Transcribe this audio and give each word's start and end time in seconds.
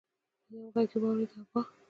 يو 0.51 0.61
غږ 0.73 0.89
يې 0.93 0.97
واورېد: 1.01 1.31
ابا! 1.39 1.61